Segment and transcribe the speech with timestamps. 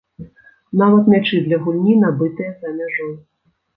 [0.81, 3.13] Нават мячы для гульні набытыя за мяжой.